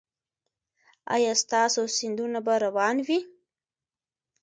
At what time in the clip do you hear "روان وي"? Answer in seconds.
2.63-3.19